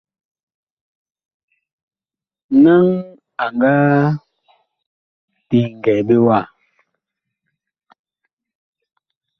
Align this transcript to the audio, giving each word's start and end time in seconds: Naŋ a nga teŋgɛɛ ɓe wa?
Naŋ 2.63 2.85
a 3.43 3.45
nga 3.55 3.73
teŋgɛɛ 5.47 5.99
ɓe 6.07 6.15
wa? 6.25 6.39